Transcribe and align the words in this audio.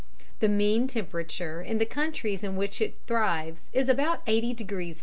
The 0.39 0.49
mean 0.49 0.87
temperature 0.87 1.61
in 1.61 1.77
the 1.77 1.85
countries 1.85 2.43
in 2.43 2.55
which 2.55 2.81
it 2.81 2.97
thrives 3.05 3.69
is 3.71 3.87
about 3.87 4.23
80 4.25 4.53
degrees 4.55 4.97
F. 4.97 4.99